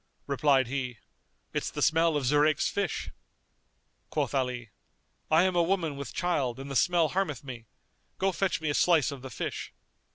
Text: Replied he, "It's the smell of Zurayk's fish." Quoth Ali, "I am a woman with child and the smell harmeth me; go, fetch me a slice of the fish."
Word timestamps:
Replied 0.25 0.65
he, 0.65 0.97
"It's 1.53 1.69
the 1.69 1.83
smell 1.83 2.17
of 2.17 2.25
Zurayk's 2.25 2.67
fish." 2.69 3.11
Quoth 4.09 4.33
Ali, 4.33 4.71
"I 5.29 5.43
am 5.43 5.55
a 5.55 5.61
woman 5.61 5.95
with 5.95 6.11
child 6.11 6.59
and 6.59 6.71
the 6.71 6.75
smell 6.75 7.09
harmeth 7.09 7.43
me; 7.43 7.67
go, 8.17 8.31
fetch 8.31 8.59
me 8.61 8.71
a 8.71 8.73
slice 8.73 9.11
of 9.11 9.21
the 9.21 9.29
fish." 9.29 9.71